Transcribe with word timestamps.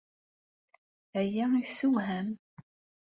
Aya 1.19 1.45
yessewham. 1.55 2.29